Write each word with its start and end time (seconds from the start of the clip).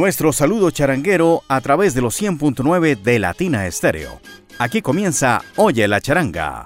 Nuestro 0.00 0.32
saludo 0.32 0.70
charanguero 0.70 1.42
a 1.46 1.60
través 1.60 1.92
de 1.92 2.00
los 2.00 2.18
100.9 2.22 3.02
de 3.02 3.18
Latina 3.18 3.66
Estéreo. 3.66 4.18
Aquí 4.58 4.80
comienza 4.80 5.42
Oye 5.56 5.86
la 5.88 6.00
charanga. 6.00 6.64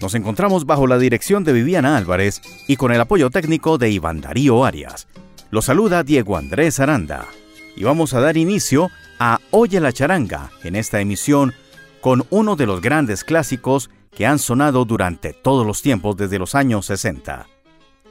Nos 0.00 0.14
encontramos 0.14 0.64
bajo 0.64 0.86
la 0.86 0.96
dirección 0.96 1.42
de 1.42 1.52
Viviana 1.52 1.96
Álvarez 1.96 2.40
y 2.68 2.76
con 2.76 2.92
el 2.92 3.00
apoyo 3.00 3.30
técnico 3.30 3.78
de 3.78 3.90
Iván 3.90 4.20
Darío 4.20 4.64
Arias. 4.64 5.08
Lo 5.50 5.60
saluda 5.60 6.04
Diego 6.04 6.36
Andrés 6.36 6.78
Aranda. 6.78 7.26
Y 7.74 7.82
vamos 7.82 8.14
a 8.14 8.20
dar 8.20 8.36
inicio 8.36 8.90
a 9.18 9.40
Oye 9.50 9.80
la 9.80 9.92
charanga 9.92 10.52
en 10.62 10.76
esta 10.76 11.00
emisión 11.00 11.52
con 12.00 12.24
uno 12.30 12.54
de 12.54 12.66
los 12.66 12.80
grandes 12.80 13.24
clásicos 13.24 13.90
que 14.16 14.24
han 14.24 14.38
sonado 14.38 14.84
durante 14.84 15.32
todos 15.32 15.66
los 15.66 15.82
tiempos 15.82 16.16
desde 16.16 16.38
los 16.38 16.54
años 16.54 16.86
60 16.86 17.57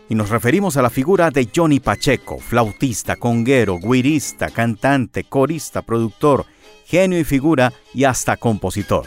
y 0.10 0.16
nos 0.16 0.30
referimos 0.30 0.78
a 0.78 0.82
la 0.82 0.90
figura 0.90 1.32
de 1.32 1.50
Johnny 1.54 1.80
Pacheco, 1.80 2.40
flautista, 2.40 3.16
conguero, 3.16 3.78
guirista, 3.80 4.50
cantante, 4.50 5.24
corista, 5.24 5.82
productor, 5.82 6.46
genio 6.86 7.20
y 7.20 7.24
figura 7.24 7.74
y 7.94 8.06
hasta 8.06 8.38
compositor. 8.38 9.06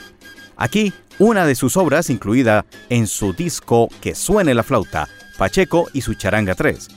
Aquí, 0.56 0.92
una 1.18 1.46
de 1.46 1.54
sus 1.54 1.76
obras 1.76 2.10
incluida 2.10 2.64
en 2.88 3.06
su 3.06 3.32
disco 3.32 3.88
Que 4.00 4.14
suene 4.14 4.54
la 4.54 4.62
flauta, 4.62 5.08
Pacheco 5.38 5.88
y 5.92 6.02
su 6.02 6.14
charanga 6.14 6.54
3, 6.54 6.88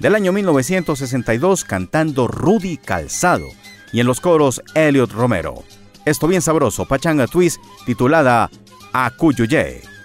del 0.00 0.14
año 0.14 0.32
1962 0.32 1.64
cantando 1.64 2.28
Rudy 2.28 2.76
Calzado 2.76 3.48
y 3.92 4.00
en 4.00 4.06
los 4.06 4.20
coros 4.20 4.62
Elliot 4.74 5.12
Romero. 5.12 5.64
Esto 6.04 6.26
bien 6.26 6.42
sabroso, 6.42 6.86
Pachanga 6.86 7.26
Twist, 7.26 7.60
titulada 7.84 8.50
Acuyuye. 8.92 9.97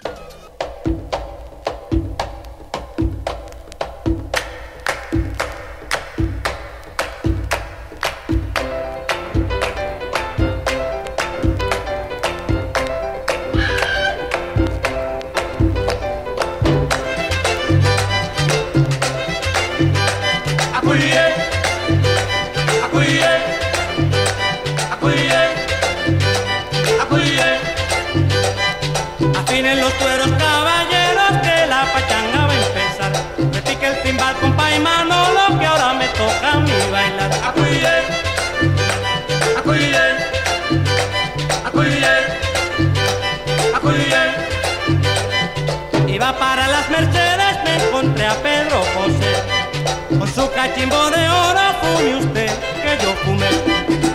Cachimbo 50.67 51.09
de 51.09 51.27
oro, 51.27 51.65
fume 51.81 52.15
usted, 52.15 52.51
que 52.81 53.03
yo 53.03 53.13
fume. 53.23 53.47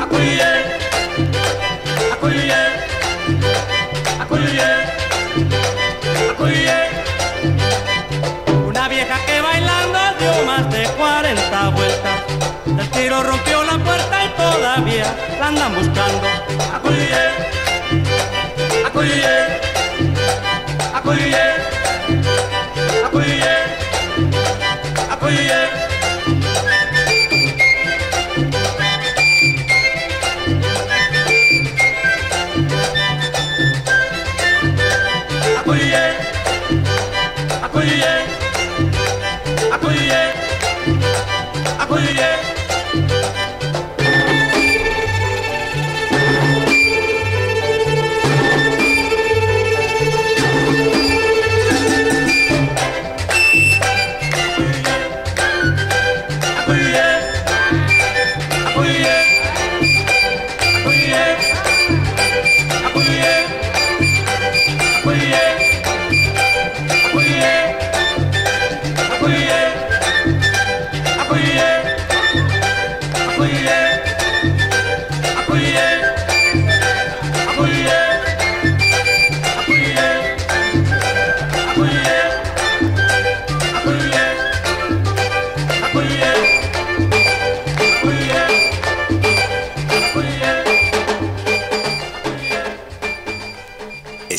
Acuye, 0.01 0.51
acuye, 2.13 2.61
acuye, 4.23 4.71
acuye. 6.31 6.79
Una 8.67 8.89
vieja 8.89 9.17
que 9.27 9.41
bailando 9.43 9.99
dio 10.19 10.47
más 10.47 10.71
de 10.71 10.85
40 10.89 11.69
vueltas. 11.71 12.21
El 12.67 12.89
tiro 12.91 13.23
rompió 13.23 13.63
la 13.65 13.79
puerta 13.85 14.25
y 14.25 14.29
todavía 14.31 15.07
la 15.39 15.49
andan 15.49 15.75
buscando. 15.75 16.29
Acuye, 16.75 17.25
acuye, 18.87 19.78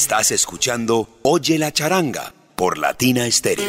Estás 0.02 0.32
escuchando 0.32 1.10
Oye 1.24 1.60
la 1.60 1.74
charanga 1.74 2.34
por 2.56 2.78
Latina 2.78 3.30
Stereo. 3.30 3.66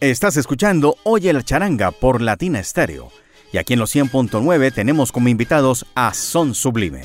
Estás 0.00 0.36
escuchando 0.36 0.96
Oye 1.02 1.32
la 1.32 1.42
charanga 1.42 1.90
por 1.90 2.22
Latina 2.22 2.62
Stereo. 2.62 3.10
Y 3.52 3.58
aquí 3.58 3.72
en 3.72 3.80
los 3.80 3.92
100.9 3.96 4.72
tenemos 4.72 5.10
como 5.10 5.28
invitados 5.28 5.86
a 5.96 6.14
Son 6.14 6.54
Sublime. 6.54 7.02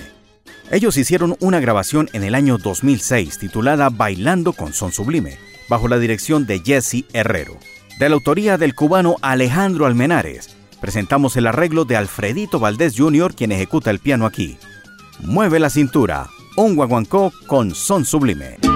Ellos 0.69 0.95
hicieron 0.95 1.38
una 1.39 1.59
grabación 1.59 2.07
en 2.13 2.23
el 2.23 2.35
año 2.35 2.59
2006 2.59 3.39
titulada 3.39 3.89
Bailando 3.89 4.53
con 4.53 4.73
Son 4.73 4.91
Sublime, 4.91 5.40
bajo 5.69 5.87
la 5.87 5.97
dirección 5.97 6.46
de 6.46 6.59
Jesse 6.59 7.05
Herrero, 7.13 7.58
de 7.99 8.09
la 8.09 8.16
autoría 8.16 8.58
del 8.58 8.76
cubano 8.76 9.17
Alejandro 9.22 9.85
Almenares, 9.85 10.55
presentamos 10.79 11.38
el 11.38 11.47
arreglo 11.47 11.85
de 11.85 11.97
Alfredito 11.97 12.59
Valdés 12.59 12.96
Jr., 12.97 13.35
quien 13.35 13.52
ejecuta 13.52 13.91
el 13.91 13.99
piano 13.99 14.26
aquí. 14.26 14.58
Mueve 15.20 15.59
la 15.59 15.70
cintura, 15.70 16.28
un 16.55 16.76
guaguancó 16.76 17.32
con 17.47 17.76
son 17.76 18.05
sublime. 18.05 18.71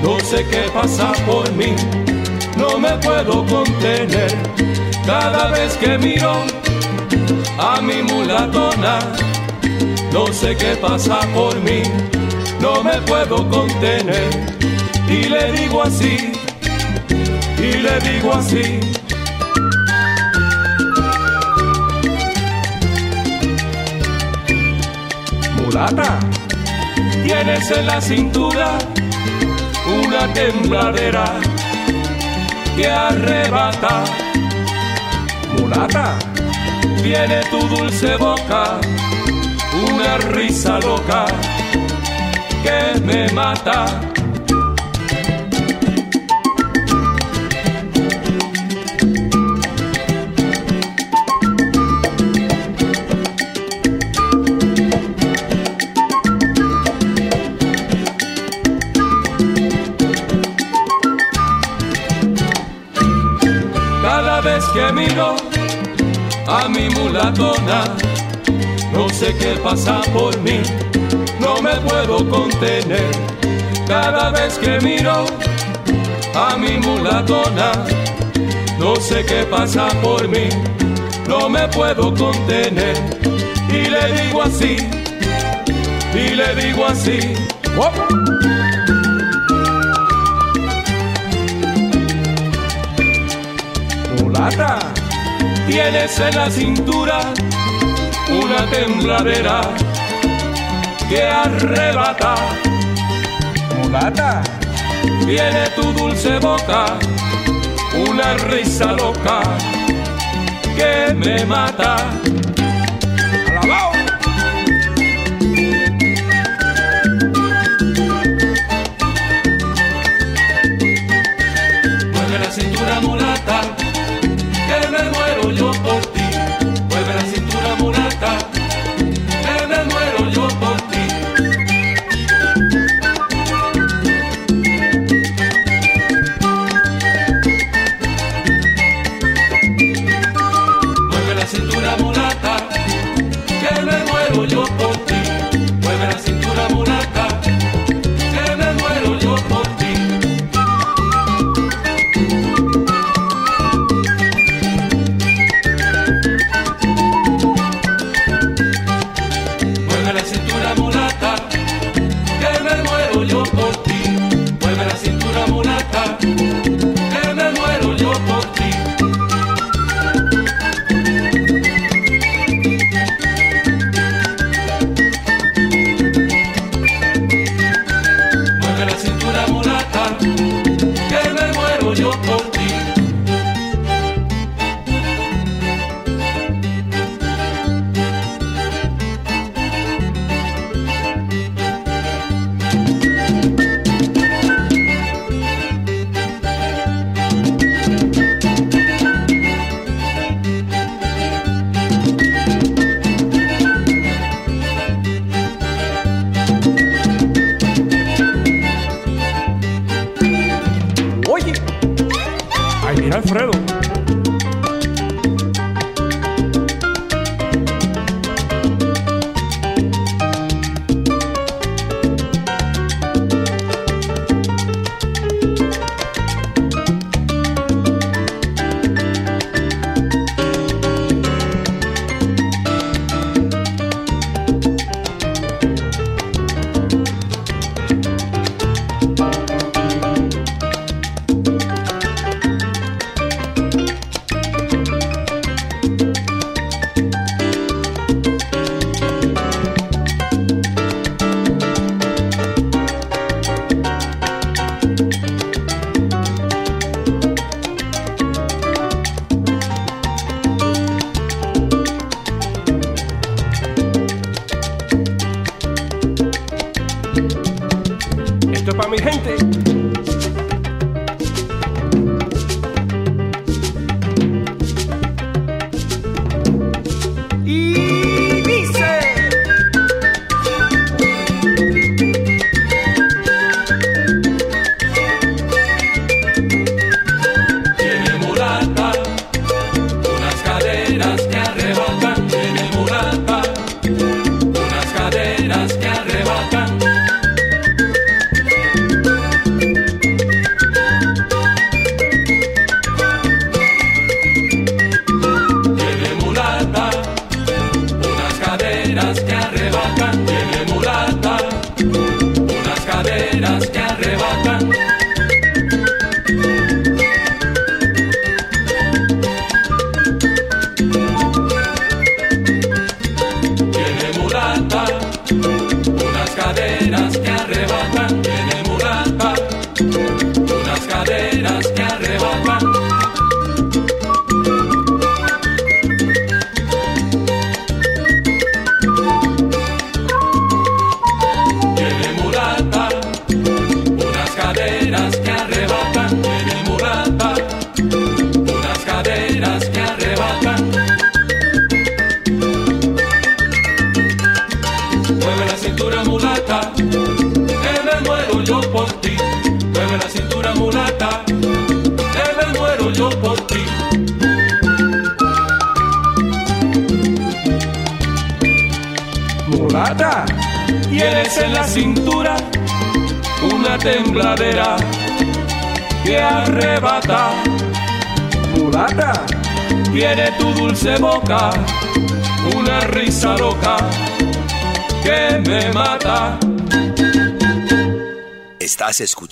No 0.00 0.20
sé 0.20 0.46
qué 0.48 0.70
pasa 0.72 1.10
por 1.26 1.50
mí, 1.54 1.74
no 2.56 2.78
me 2.78 2.90
puedo 2.98 3.44
contener. 3.46 4.32
Cada 5.04 5.48
vez 5.48 5.76
que 5.76 5.98
miro 5.98 6.32
a 7.58 7.80
mi 7.80 8.00
mulatona, 8.04 9.00
no 10.12 10.32
sé 10.32 10.56
qué 10.56 10.76
pasa 10.76 11.18
por 11.34 11.56
mí, 11.62 11.82
no 12.60 12.84
me 12.84 13.00
puedo 13.08 13.48
contener. 13.48 14.30
Y 15.08 15.28
le 15.28 15.50
digo 15.50 15.82
así, 15.82 16.32
y 17.58 17.72
le 17.78 17.98
digo 18.08 18.34
así. 18.34 18.80
Mulata, 25.56 26.20
tienes 27.32 27.70
en 27.70 27.86
la 27.86 28.00
cintura 28.00 28.78
una 30.04 30.32
tembladera 30.34 31.24
que 32.76 32.86
arrebata. 32.86 34.04
Mulata, 35.56 36.18
viene 37.02 37.40
tu 37.50 37.58
dulce 37.74 38.16
boca, 38.16 38.80
una 39.90 40.18
risa 40.18 40.78
loca 40.80 41.24
que 42.62 43.00
me 43.00 43.32
mata. 43.32 43.86
Mi 66.68 66.88
mulatona, 66.90 67.84
no 68.92 69.08
sé 69.08 69.34
qué 69.36 69.56
pasa 69.62 70.00
por 70.12 70.36
mí, 70.40 70.60
no 71.40 71.60
me 71.62 71.74
puedo 71.76 72.28
contener. 72.28 73.10
Cada 73.86 74.30
vez 74.30 74.58
que 74.58 74.78
miro 74.80 75.26
a 76.34 76.56
mi 76.56 76.78
mulatona, 76.78 77.72
no 78.78 78.96
sé 78.96 79.24
qué 79.24 79.44
pasa 79.44 79.88
por 80.02 80.28
mí, 80.28 80.48
no 81.28 81.48
me 81.48 81.68
puedo 81.68 82.14
contener. 82.14 82.96
Y 83.68 83.88
le 83.88 84.22
digo 84.22 84.42
así, 84.42 84.76
y 86.14 86.34
le 86.34 86.54
digo 86.54 86.86
así. 86.86 87.34
Tienes 95.72 96.20
en 96.20 96.36
la 96.36 96.50
cintura 96.50 97.20
una 98.28 98.68
tembladera 98.68 99.62
que 101.08 101.22
arrebata. 101.22 102.34
Mulata, 103.78 104.42
viene 105.24 105.70
tu 105.74 105.90
dulce 105.94 106.38
boca, 106.40 106.98
una 108.06 108.34
risa 108.50 108.92
loca 108.92 109.40
que 110.76 111.14
me 111.14 111.42
mata. 111.46 111.96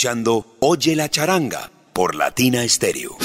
Escuchando 0.01 0.47
Oye 0.61 0.97
la 0.97 1.11
charanga 1.11 1.71
por 1.93 2.15
Latina 2.15 2.67
Stereo. 2.67 3.19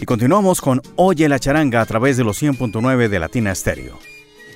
Y 0.00 0.04
continuamos 0.06 0.62
con 0.62 0.80
Oye 0.96 1.28
la 1.28 1.38
charanga 1.38 1.82
a 1.82 1.84
través 1.84 2.16
de 2.16 2.24
los 2.24 2.42
100.9 2.42 3.08
de 3.08 3.18
Latina 3.18 3.54
Stereo. 3.54 3.98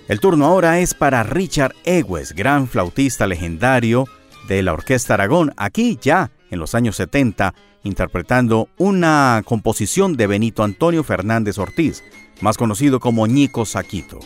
El 0.09 0.21
turno 0.21 0.47
ahora 0.47 0.81
es 0.81 0.95
para 0.95 1.23
Richard 1.23 1.75
Egues, 1.85 2.33
gran 2.33 2.67
flautista 2.67 3.27
legendario 3.27 4.07
de 4.49 4.63
la 4.63 4.73
Orquesta 4.73 5.13
Aragón, 5.13 5.53
aquí 5.59 5.99
ya 6.01 6.31
en 6.51 6.61
los 6.61 6.75
años 6.75 6.97
70, 6.97 7.53
interpretando 7.85 8.71
una 8.79 9.43
composición 9.45 10.17
de 10.17 10.29
Benito 10.29 10.63
Antonio 10.63 11.05
Fernández 11.05 11.59
Ortiz, 11.59 12.03
más 12.41 12.57
conocido 12.57 13.01
como 13.01 13.27
Ñico 13.27 13.67
Saquito. 13.67 14.19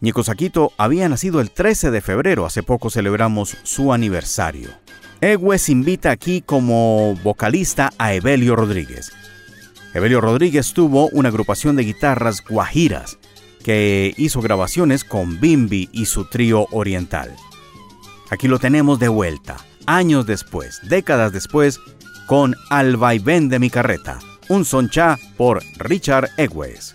Ñico 0.00 0.22
Saquito 0.22 0.72
había 0.76 1.08
nacido 1.08 1.40
el 1.40 1.50
13 1.50 1.90
de 1.90 2.00
febrero, 2.00 2.46
hace 2.46 2.62
poco 2.62 2.88
celebramos 2.88 3.56
su 3.64 3.92
aniversario. 3.92 4.70
Egues 5.20 5.68
invita 5.68 6.12
aquí 6.12 6.40
como 6.40 7.16
vocalista 7.24 7.90
a 7.98 8.14
Evelio 8.14 8.54
Rodríguez. 8.54 9.10
Evelio 9.94 10.20
Rodríguez 10.20 10.72
tuvo 10.72 11.08
una 11.08 11.30
agrupación 11.30 11.74
de 11.74 11.82
guitarras 11.82 12.44
guajiras 12.48 13.18
que 13.64 14.14
hizo 14.16 14.40
grabaciones 14.40 15.02
con 15.02 15.40
Bimbi 15.40 15.88
y 15.90 16.06
su 16.06 16.26
trío 16.26 16.66
oriental. 16.70 17.34
Aquí 18.30 18.46
lo 18.46 18.60
tenemos 18.60 19.00
de 19.00 19.08
vuelta, 19.08 19.56
años 19.86 20.26
después, 20.26 20.80
décadas 20.84 21.32
después, 21.32 21.80
con 22.26 22.54
Al 22.70 22.96
vaivén 22.96 23.48
de 23.48 23.58
mi 23.58 23.70
carreta, 23.70 24.20
un 24.48 24.64
soncha 24.64 25.16
por 25.36 25.60
Richard 25.78 26.28
Egues. 26.36 26.94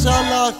inşallah 0.00 0.59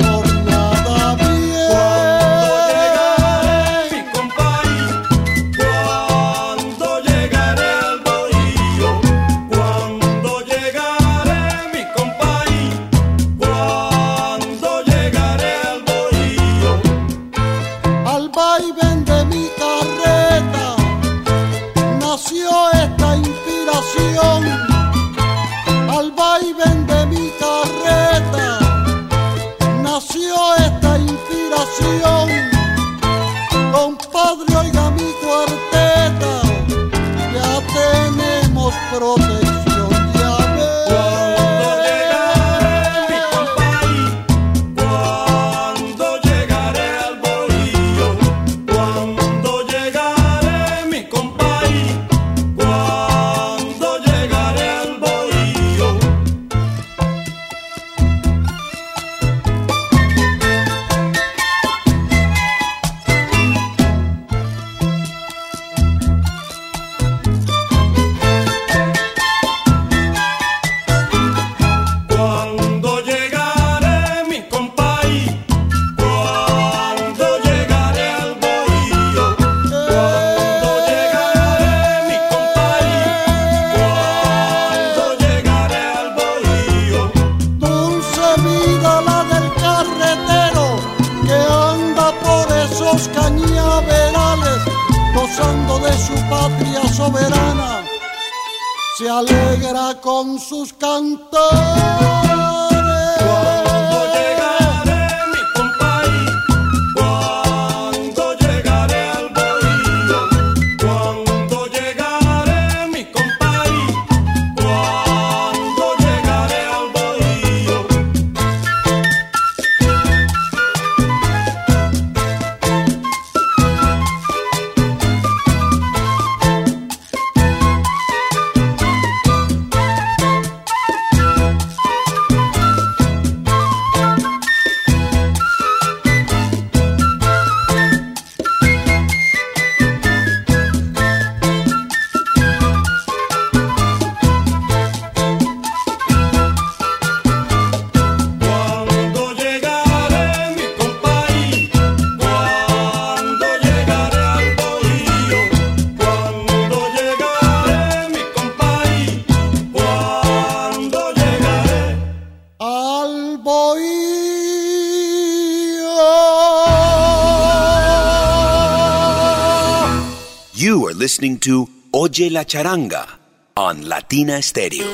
listening 171.10 171.38
to 171.40 171.68
Oye 171.90 172.30
la 172.30 172.44
Charanga 172.44 173.18
on 173.54 173.88
Latina 173.88 174.40
Stereo. 174.40 174.86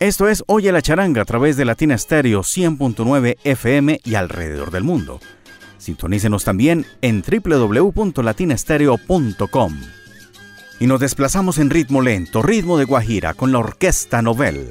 Esto 0.00 0.28
es 0.28 0.42
Oye 0.46 0.72
la 0.72 0.80
Charanga 0.80 1.20
a 1.20 1.26
través 1.26 1.58
de 1.58 1.66
Latina 1.66 1.98
Stereo 1.98 2.40
100.9 2.40 3.36
FM 3.44 4.00
y 4.04 4.14
alrededor 4.14 4.70
del 4.70 4.84
mundo. 4.84 5.20
Sintonícenos 5.76 6.44
también 6.44 6.86
en 7.02 7.22
www.latinastereo.com. 7.22 9.80
Y 10.78 10.86
nos 10.86 11.00
desplazamos 11.00 11.58
en 11.58 11.68
ritmo 11.68 12.00
lento, 12.00 12.40
ritmo 12.40 12.78
de 12.78 12.86
Guajira, 12.86 13.34
con 13.34 13.52
la 13.52 13.58
Orquesta 13.58 14.22
Nobel. 14.22 14.70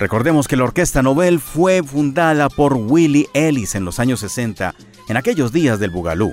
Recordemos 0.00 0.48
que 0.48 0.56
la 0.56 0.64
Orquesta 0.64 1.02
Nobel 1.02 1.40
fue 1.40 1.82
fundada 1.82 2.48
por 2.48 2.72
Willie 2.72 3.28
Ellis 3.34 3.74
en 3.74 3.84
los 3.84 3.98
años 3.98 4.20
60, 4.20 4.74
en 5.10 5.16
aquellos 5.18 5.52
días 5.52 5.78
del 5.78 5.90
Bugalú, 5.90 6.32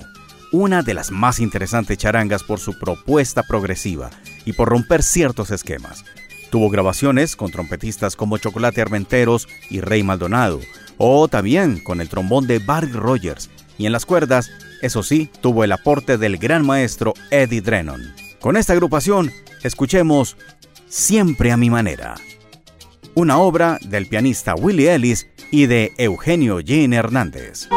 una 0.53 0.83
de 0.83 0.93
las 0.93 1.11
más 1.11 1.41
interesantes 1.41 1.97
charangas 1.97 2.43
por 2.43 2.61
su 2.61 2.79
propuesta 2.79 3.43
progresiva 3.43 4.09
y 4.45 4.53
por 4.53 4.69
romper 4.69 5.03
ciertos 5.03 5.51
esquemas. 5.51 6.05
Tuvo 6.49 6.69
grabaciones 6.69 7.35
con 7.35 7.51
trompetistas 7.51 8.15
como 8.15 8.37
Chocolate 8.37 8.81
Armenteros 8.81 9.49
y 9.69 9.81
Rey 9.81 10.01
Maldonado, 10.01 10.61
o 10.97 11.27
también 11.27 11.83
con 11.83 11.99
el 11.99 12.07
trombón 12.07 12.47
de 12.47 12.59
Barry 12.59 12.93
Rogers, 12.93 13.49
y 13.77 13.85
en 13.85 13.91
las 13.91 14.05
cuerdas, 14.05 14.49
eso 14.81 15.03
sí, 15.03 15.29
tuvo 15.41 15.65
el 15.65 15.73
aporte 15.73 16.17
del 16.17 16.37
gran 16.37 16.65
maestro 16.65 17.13
Eddie 17.31 17.59
Drennon. 17.59 18.01
Con 18.39 18.55
esta 18.55 18.71
agrupación, 18.71 19.29
escuchemos 19.61 20.37
Siempre 20.87 21.51
a 21.51 21.57
mi 21.57 21.69
manera 21.69 22.15
una 23.17 23.39
obra 23.39 23.79
del 23.81 24.05
pianista 24.05 24.53
Willie 24.53 24.93
Ellis 24.93 25.25
y 25.49 25.65
de 25.65 25.91
Eugenio 25.97 26.59
Jean 26.59 26.93
Hernández. 26.93 27.67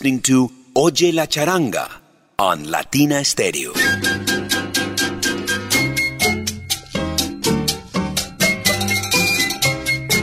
Listening 0.00 0.22
Oye 0.74 1.12
la 1.12 1.26
Charanga 1.26 1.88
Latina 2.70 3.24
Stereo. 3.24 3.72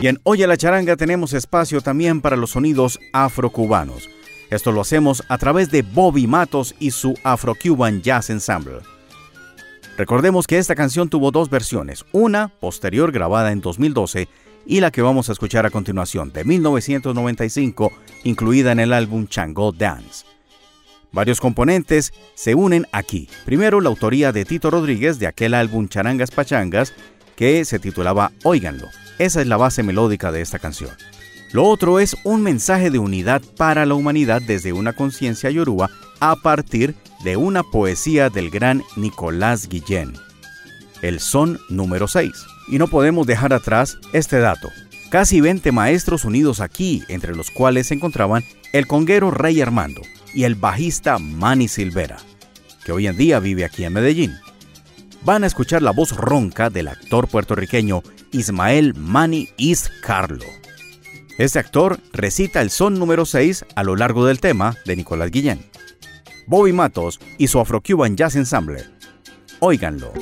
Y 0.01 0.07
en 0.07 0.19
Oye 0.23 0.47
la 0.47 0.55
Charanga 0.55 0.95
tenemos 0.95 1.33
espacio 1.33 1.81
también 1.81 2.21
para 2.21 2.37
los 2.37 2.51
sonidos 2.51 2.99
afrocubanos. 3.11 4.09
Esto 4.49 4.71
lo 4.71 4.79
hacemos 4.79 5.23
a 5.27 5.37
través 5.37 5.69
de 5.71 5.81
Bobby 5.81 6.25
Matos 6.25 6.73
y 6.79 6.91
su 6.91 7.15
Afro-Cuban 7.23 8.01
Jazz 8.01 8.29
Ensemble. 8.29 8.79
Recordemos 9.97 10.47
que 10.47 10.57
esta 10.57 10.75
canción 10.75 11.09
tuvo 11.09 11.31
dos 11.31 11.49
versiones, 11.49 12.05
una 12.13 12.47
posterior 12.47 13.11
grabada 13.11 13.51
en 13.51 13.59
2012 13.59 14.29
y 14.65 14.79
la 14.79 14.91
que 14.91 15.01
vamos 15.01 15.29
a 15.29 15.31
escuchar 15.31 15.65
a 15.65 15.69
continuación, 15.69 16.31
de 16.31 16.43
1995, 16.43 17.91
incluida 18.23 18.71
en 18.71 18.79
el 18.79 18.93
álbum 18.93 19.27
Chango 19.27 19.71
Dance. 19.71 20.25
Varios 21.11 21.39
componentes 21.39 22.13
se 22.33 22.55
unen 22.55 22.87
aquí. 22.91 23.29
Primero, 23.45 23.79
la 23.79 23.89
autoría 23.89 24.31
de 24.31 24.43
Tito 24.43 24.69
Rodríguez 24.69 25.17
de 25.17 25.27
aquel 25.27 25.53
álbum 25.53 25.87
Charangas 25.87 26.31
Pachangas 26.31 26.93
que 27.37 27.63
se 27.63 27.79
titulaba 27.79 28.31
Óiganlo. 28.43 28.87
Esa 29.17 29.41
es 29.41 29.47
la 29.47 29.57
base 29.57 29.81
melódica 29.81 30.31
de 30.31 30.41
esta 30.41 30.59
canción. 30.59 30.91
Lo 31.53 31.63
otro 31.63 32.01
es 32.01 32.17
un 32.25 32.41
mensaje 32.41 32.91
de 32.91 32.99
unidad 32.99 33.41
para 33.55 33.85
la 33.85 33.93
humanidad 33.93 34.41
desde 34.41 34.73
una 34.73 34.91
conciencia 34.91 35.49
yoruba 35.49 35.89
a 36.19 36.35
partir 36.35 36.95
de 37.23 37.37
una 37.37 37.63
poesía 37.63 38.29
del 38.29 38.49
gran 38.49 38.83
Nicolás 38.97 39.69
Guillén. 39.69 40.13
El 41.01 41.21
son 41.21 41.59
número 41.69 42.09
6. 42.09 42.31
Y 42.67 42.77
no 42.77 42.87
podemos 42.87 43.27
dejar 43.27 43.53
atrás 43.53 43.97
este 44.13 44.39
dato. 44.39 44.69
Casi 45.09 45.39
20 45.39 45.71
maestros 45.71 46.25
unidos 46.25 46.59
aquí, 46.59 47.03
entre 47.07 47.35
los 47.35 47.51
cuales 47.51 47.87
se 47.87 47.93
encontraban 47.93 48.43
el 48.73 48.87
conguero 48.87 49.31
Rey 49.31 49.61
Armando 49.61 50.01
y 50.33 50.43
el 50.43 50.55
bajista 50.55 51.17
Manny 51.17 51.67
Silvera, 51.67 52.17
que 52.83 52.91
hoy 52.91 53.07
en 53.07 53.15
día 53.15 53.39
vive 53.39 53.63
aquí 53.63 53.85
en 53.85 53.93
Medellín. 53.93 54.35
Van 55.23 55.43
a 55.43 55.47
escuchar 55.47 55.81
la 55.81 55.91
voz 55.91 56.15
ronca 56.15 56.69
del 56.69 56.87
actor 56.87 57.27
puertorriqueño 57.27 58.03
Ismael 58.31 58.93
Manny 58.95 59.49
Is 59.57 59.89
Carlo. 60.01 60.45
Este 61.37 61.59
actor 61.59 61.99
recita 62.13 62.61
el 62.61 62.69
son 62.69 62.99
número 62.99 63.25
6 63.25 63.65
a 63.75 63.83
lo 63.83 63.95
largo 63.95 64.25
del 64.25 64.39
tema 64.39 64.75
de 64.85 64.95
Nicolás 64.95 65.31
Guillén. 65.31 65.65
Bobby 66.47 66.73
Matos 66.73 67.19
y 67.37 67.47
su 67.47 67.59
Afro-Cuban 67.59 68.15
Jazz 68.15 68.35
Ensemble. 68.35 68.85
Óiganlo. 69.59 70.13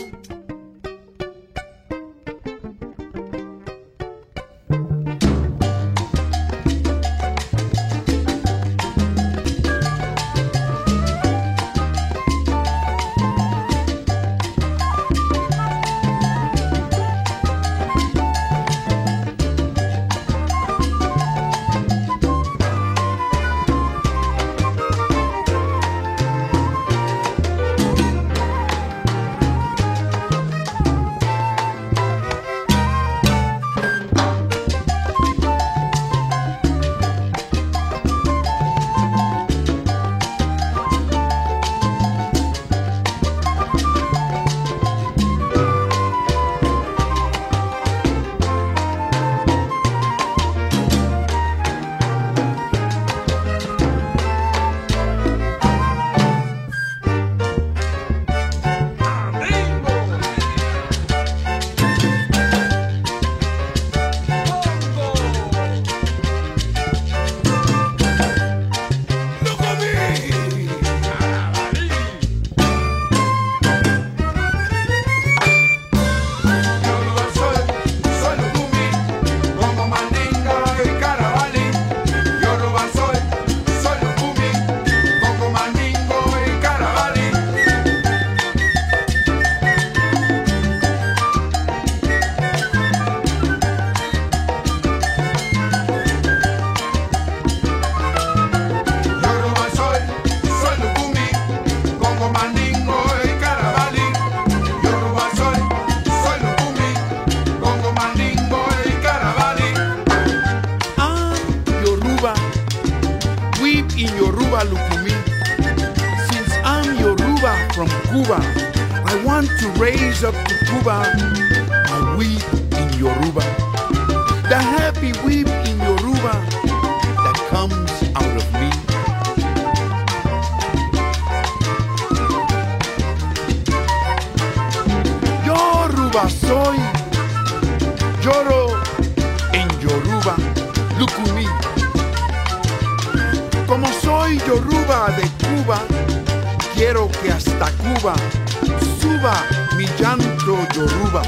suba, 149.00 149.34
mi 149.78 149.86
llanto 149.98 150.58
yoruba. 150.76 151.22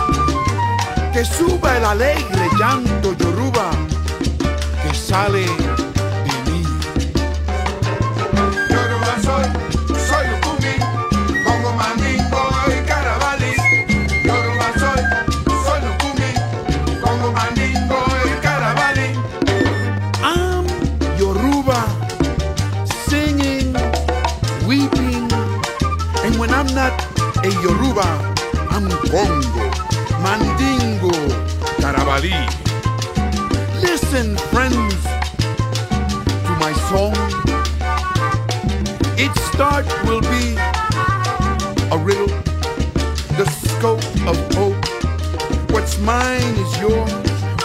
Que 1.13 1.23
suba 1.23 1.77
el 1.77 1.85
alegre 1.85 2.49
llanto 2.59 3.13
yoruba 3.13 3.71
que 4.83 4.93
sale 4.93 5.45
Listen, 33.81 34.37
friends, 34.37 35.03
to 36.45 36.55
my 36.61 36.71
song. 36.87 37.13
Its 39.17 39.37
start 39.51 39.85
will 40.05 40.21
be 40.21 40.55
a 41.91 41.97
riddle, 41.97 42.27
the 43.35 43.45
scope 43.67 43.99
of 44.29 44.37
hope. 44.55 45.71
What's 45.71 45.99
mine 45.99 46.55
is 46.55 46.79
yours, 46.79 47.11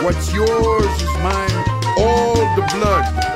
what's 0.02 0.34
yours 0.34 1.00
is 1.00 1.14
mine. 1.22 1.64
All 1.96 2.34
the 2.56 2.66
blood 2.74 3.29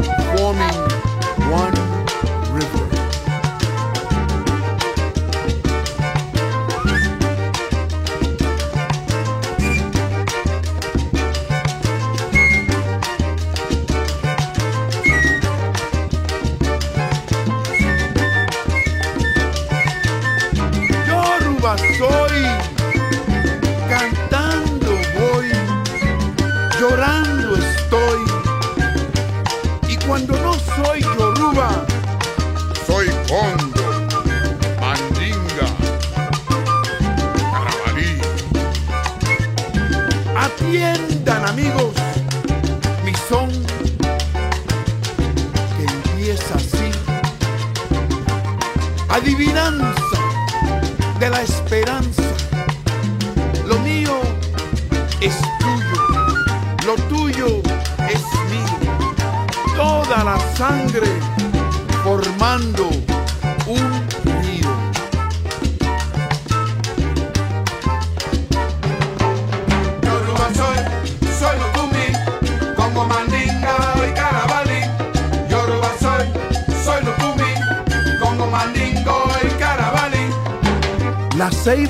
adivinando. 49.25 49.84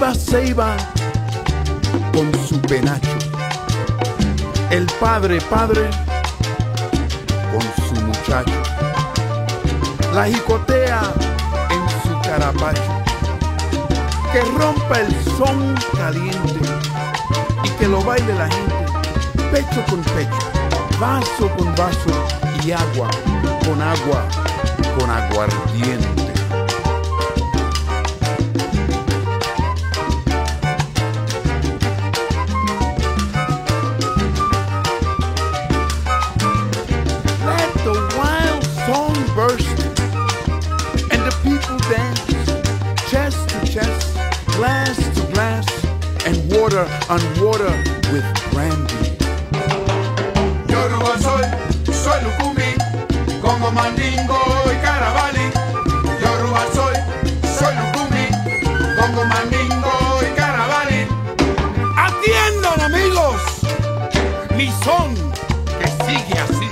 iba, 0.05 0.15
ceiba 0.15 0.77
con 2.13 2.31
su 2.47 2.61
penacho. 2.61 3.09
El 4.71 4.87
padre, 5.01 5.41
padre, 5.51 5.89
con 7.53 7.63
su 7.87 8.05
muchacho. 8.05 8.63
La 10.13 10.27
jicotea 10.27 11.01
en 11.71 11.89
su 12.03 12.21
carapacho. 12.23 12.83
Que 14.33 14.41
rompa 14.59 15.01
el 15.01 15.15
son 15.39 15.75
caliente 15.97 16.61
y 17.63 17.69
que 17.71 17.87
lo 17.87 18.03
baile 18.03 18.35
la 18.35 18.49
gente, 18.49 18.75
pecho 19.53 19.85
con 19.89 20.03
pecho, 20.03 20.39
vaso 20.99 21.49
con 21.57 21.73
vaso 21.77 22.11
y 22.65 22.73
agua 22.73 23.09
con 23.65 23.81
agua, 23.81 24.29
con 24.99 25.09
aguardiente. 25.09 26.14
on 47.15 47.21
water 47.41 47.71
with 48.13 48.27
brandy. 48.51 49.15
Yoruba 50.67 51.17
soy, 51.27 51.45
soy 52.03 52.19
Lukumi, 52.25 52.71
como 53.41 53.71
Mandingo 53.71 54.41
y 54.73 54.77
Carabali. 54.85 55.47
Yoruba 56.23 56.65
soy, 56.75 56.97
soy 57.57 57.73
Lukumi, 57.81 58.27
como 58.99 59.25
Mandingo 59.27 59.93
y 60.27 60.35
Carabali. 60.35 61.07
Atiendan 61.97 62.81
amigos, 62.81 63.41
mi 64.57 64.73
son 64.83 65.15
que 65.79 65.89
sigue 66.07 66.37
así. 66.41 66.69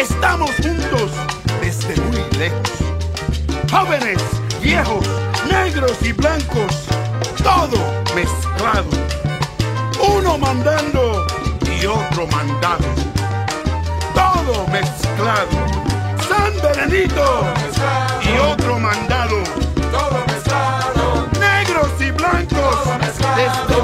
Estamos 0.00 0.50
juntos 0.56 1.12
desde 1.60 1.94
muy 2.02 2.24
lejos. 2.38 2.72
Jóvenes, 3.70 4.20
viejos, 4.60 5.06
negros 5.48 5.96
y 6.02 6.10
blancos, 6.12 6.74
todo 7.44 7.78
mezclado 8.16 9.13
uno 10.24 10.38
mandando 10.38 11.26
y 11.66 11.86
otro 11.86 12.26
mandado. 12.28 12.84
Todo 14.14 14.66
mezclado. 14.68 15.48
San 16.28 16.52
Benedito 16.62 17.44
y 18.22 18.38
otro 18.38 18.78
mandado. 18.78 19.42
Todo 19.92 20.24
mezclado. 20.26 21.28
Negros 21.38 21.90
y 22.00 22.10
blancos. 22.10 22.84
Todo 22.84 22.98
mezclado. 22.98 23.36
Desde 23.36 23.82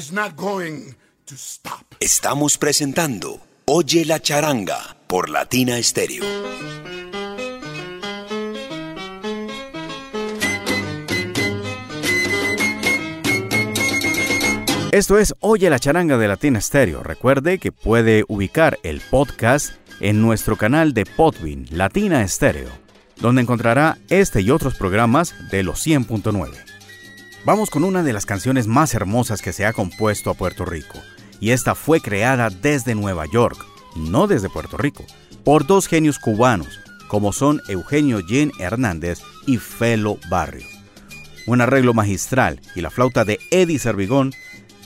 is 0.00 0.12
not 0.12 0.34
going 0.34 0.94
to 1.26 1.34
stop. 1.34 1.94
Estamos 2.00 2.56
presentando 2.56 3.38
Oye 3.66 4.06
la 4.06 4.18
charanga 4.18 4.96
por 5.06 5.28
Latina 5.28 5.76
Estéreo. 5.76 6.24
Esto 14.90 15.18
es 15.18 15.34
Oye 15.40 15.68
la 15.68 15.78
charanga 15.78 16.16
de 16.16 16.28
Latina 16.28 16.62
Stereo. 16.62 17.02
Recuerde 17.02 17.58
que 17.58 17.70
puede 17.70 18.24
ubicar 18.26 18.78
el 18.82 19.02
podcast 19.02 19.74
en 20.00 20.22
nuestro 20.22 20.56
canal 20.56 20.94
de 20.94 21.04
Podbean 21.04 21.66
Latina 21.70 22.26
Stereo, 22.26 22.70
donde 23.16 23.42
encontrará 23.42 23.98
este 24.08 24.40
y 24.40 24.50
otros 24.50 24.74
programas 24.76 25.34
de 25.50 25.62
los 25.62 25.86
100.9. 25.86 26.69
Vamos 27.44 27.70
con 27.70 27.84
una 27.84 28.02
de 28.02 28.12
las 28.12 28.26
canciones 28.26 28.66
más 28.66 28.92
hermosas 28.92 29.40
que 29.40 29.54
se 29.54 29.64
ha 29.64 29.72
compuesto 29.72 30.28
a 30.28 30.34
Puerto 30.34 30.66
Rico, 30.66 30.98
y 31.40 31.52
esta 31.52 31.74
fue 31.74 32.00
creada 32.00 32.50
desde 32.50 32.94
Nueva 32.94 33.24
York, 33.32 33.64
no 33.96 34.26
desde 34.26 34.50
Puerto 34.50 34.76
Rico, 34.76 35.04
por 35.42 35.66
dos 35.66 35.86
genios 35.88 36.18
cubanos, 36.18 36.68
como 37.08 37.32
son 37.32 37.62
Eugenio 37.68 38.20
Jen 38.26 38.52
Hernández 38.58 39.20
y 39.46 39.56
Felo 39.56 40.18
Barrio. 40.28 40.66
Un 41.46 41.62
arreglo 41.62 41.94
magistral 41.94 42.60
y 42.74 42.82
la 42.82 42.90
flauta 42.90 43.24
de 43.24 43.38
Eddie 43.50 43.78
Servigón 43.78 44.34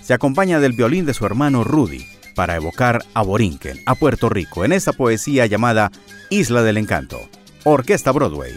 se 0.00 0.14
acompaña 0.14 0.60
del 0.60 0.74
violín 0.74 1.06
de 1.06 1.14
su 1.14 1.26
hermano 1.26 1.64
Rudy 1.64 2.06
para 2.36 2.54
evocar 2.54 3.04
a 3.14 3.22
Borinquen, 3.22 3.80
a 3.84 3.96
Puerto 3.96 4.28
Rico, 4.28 4.64
en 4.64 4.72
esta 4.72 4.92
poesía 4.92 5.46
llamada 5.46 5.90
Isla 6.30 6.62
del 6.62 6.76
Encanto. 6.76 7.28
Orquesta 7.64 8.12
Broadway. 8.12 8.54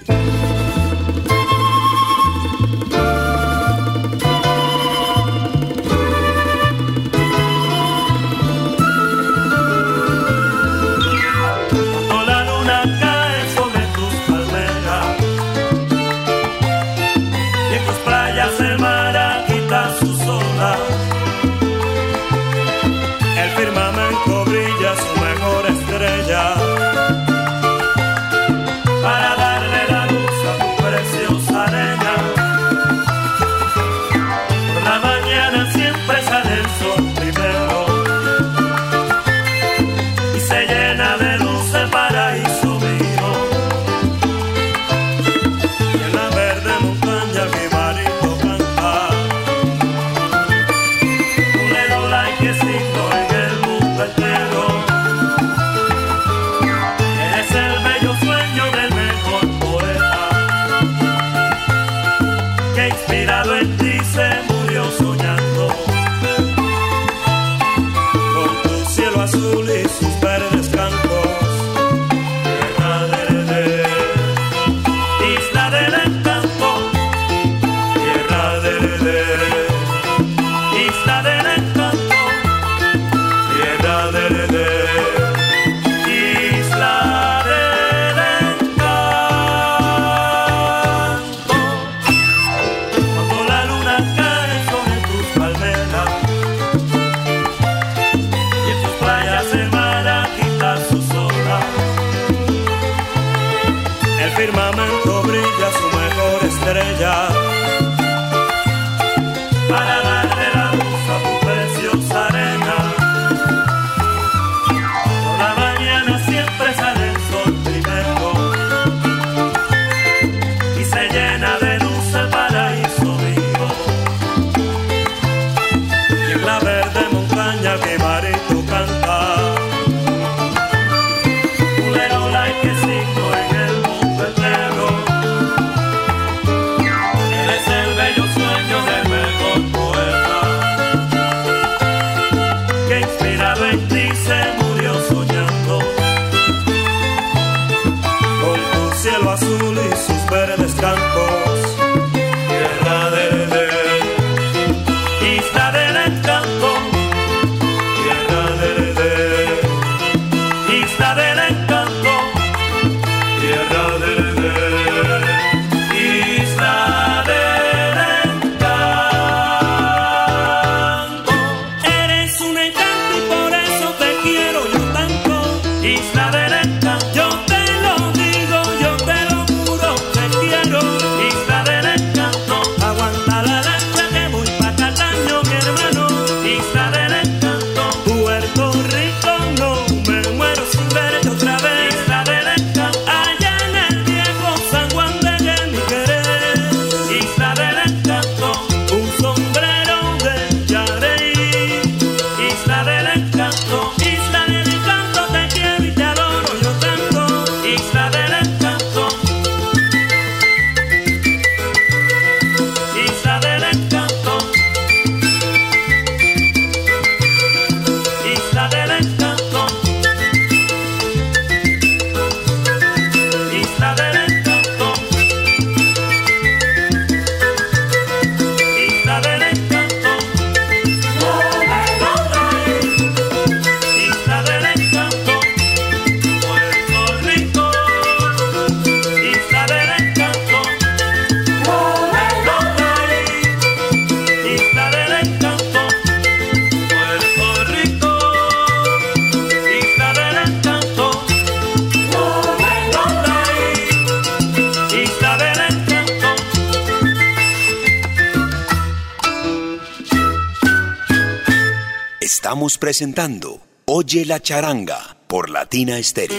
Presentando 262.80 263.60
Oye 263.86 264.26
la 264.26 264.40
charanga 264.40 265.18
por 265.28 265.50
Latina 265.50 266.02
Stereo. 266.04 266.38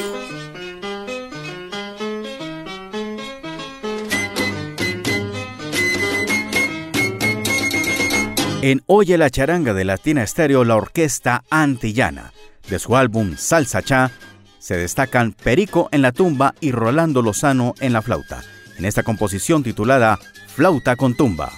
En 8.63 8.83
Oye 8.87 9.19
la 9.19 9.31
charanga 9.31 9.75
de 9.75 9.85
Latina 9.85 10.27
Stereo, 10.27 10.65
la 10.65 10.77
orquesta 10.77 11.43
antillana. 11.51 12.33
De 12.69 12.79
su 12.79 12.97
álbum 12.97 13.37
Salsa 13.37 13.83
Cha, 13.83 14.13
se 14.61 14.77
destacan 14.77 15.33
Perico 15.33 15.89
en 15.91 16.03
la 16.03 16.13
tumba 16.13 16.55
y 16.61 16.71
Rolando 16.71 17.23
Lozano 17.23 17.75
en 17.81 17.93
la 17.93 18.03
flauta. 18.03 18.43
En 18.77 18.85
esta 18.85 19.03
composición 19.03 19.65
titulada 19.65 20.19
Flauta 20.47 20.95
con 20.95 21.15
tumba. 21.15 21.51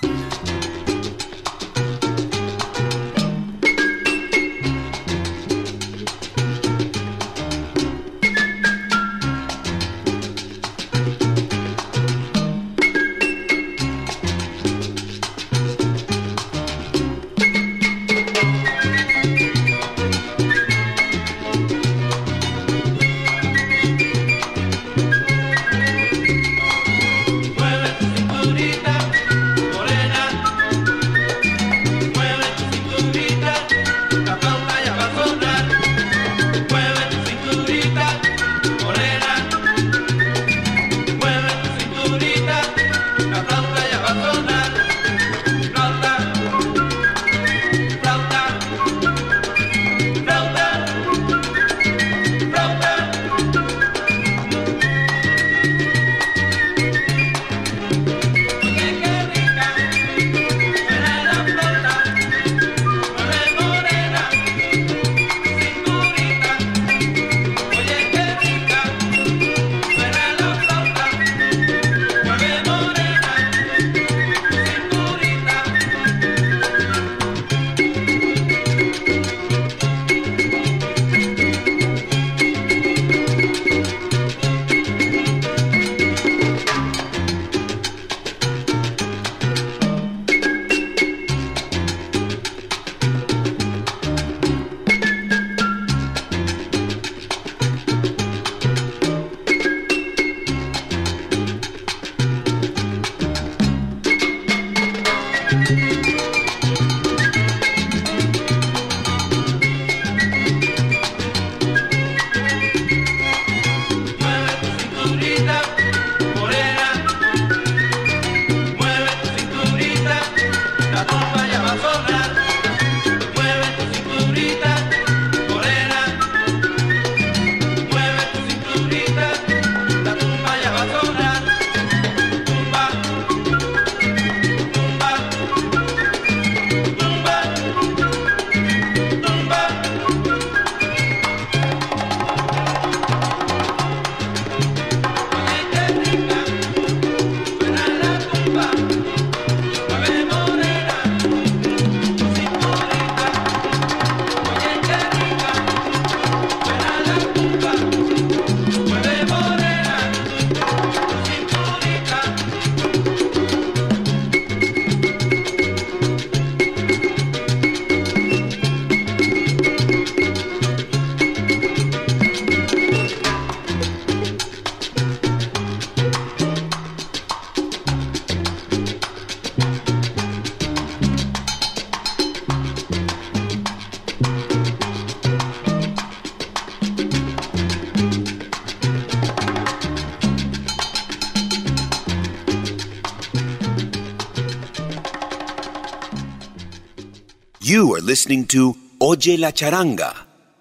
You 197.70 197.94
are 197.94 198.02
listening 198.02 198.46
to 198.46 198.74
Oye 198.98 199.38
la 199.38 199.52
Charanga 199.52 200.12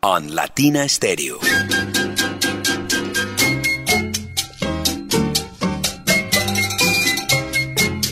on 0.01 0.35
Latina 0.35 0.87
Stereo. 0.87 1.39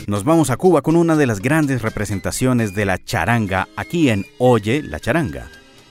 Nos 0.08 0.24
vamos 0.24 0.50
a 0.50 0.56
Cuba 0.56 0.82
con 0.82 0.96
una 0.96 1.14
de 1.14 1.26
las 1.26 1.38
grandes 1.38 1.82
representaciones 1.82 2.74
de 2.74 2.86
la 2.86 2.98
charanga 2.98 3.68
aquí 3.76 4.10
en 4.10 4.26
Oye 4.38 4.82
la 4.82 4.98
Charanga. 4.98 5.48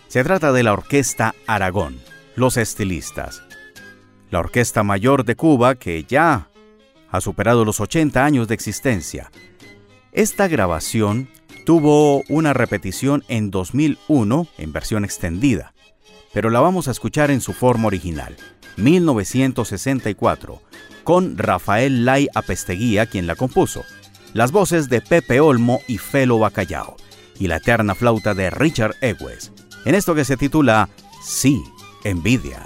Se 0.10 0.22
trata 0.26 0.52
de 0.52 0.64
la 0.64 0.74
Orquesta 0.74 1.34
Aragón, 1.46 2.02
los 2.36 2.58
estilistas. 2.58 3.42
La 4.32 4.40
Orquesta 4.40 4.84
Mayor 4.84 5.24
de 5.24 5.38
Cuba 5.38 5.76
que 5.76 6.04
ya 6.04 6.50
ha 7.10 7.22
superado 7.22 7.64
los 7.64 7.80
80 7.80 8.26
años 8.26 8.50
de 8.50 8.56
existencia. 8.56 9.32
Esta 10.12 10.50
grabación 10.50 11.30
tuvo 11.68 12.24
una 12.30 12.54
repetición 12.54 13.26
en 13.28 13.52
2001 13.52 14.48
en 14.58 14.72
versión 14.72 15.04
extendida, 15.04 15.74
pero 16.32 16.50
la 16.50 16.62
vamos 16.62 16.88
a 16.88 16.92
escuchar 16.92 17.30
en 17.30 17.42
su 17.42 17.52
forma 17.52 17.88
original, 17.88 18.38
1964, 18.78 20.62
con 21.04 21.38
Rafael 21.38 22.06
Lai 22.06 22.30
Apesteguía 22.34 23.06
quien 23.06 23.28
la 23.28 23.36
compuso, 23.36 23.84
las 24.34 24.54
voces 24.54 24.88
de 24.88 25.02
Pepe 25.02 25.42
Olmo 25.42 25.82
y 25.90 25.98
Felo 25.98 26.40
Bacallao, 26.40 26.96
y 27.38 27.48
la 27.48 27.58
eterna 27.58 27.96
flauta 27.96 28.34
de 28.34 28.50
Richard 28.50 28.96
Egues, 29.02 29.52
en 29.84 29.94
esto 29.94 30.16
que 30.16 30.24
se 30.24 30.38
titula 30.38 30.88
Sí. 31.22 31.62
Envidia 32.06 32.66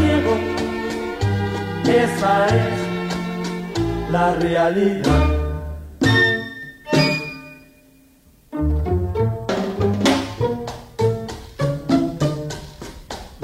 niego, 0.00 0.34
esa 1.86 2.46
es 2.46 4.10
la 4.10 4.34
realidad. 4.34 5.26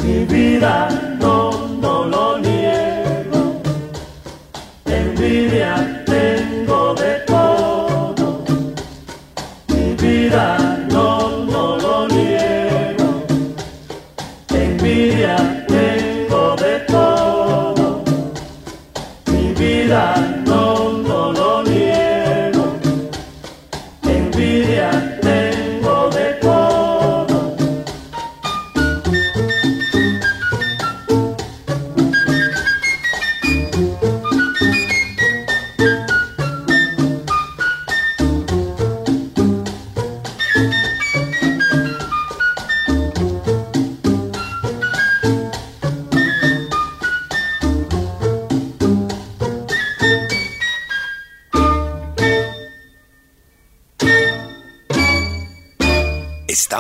Mi 0.03 0.25
vida 0.25 0.96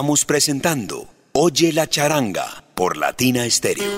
Estamos 0.07 0.25
presentando 0.25 1.09
Oye 1.33 1.73
la 1.73 1.89
charanga 1.89 2.63
por 2.77 2.97
Latina 2.97 3.43
Stereo. 3.51 3.91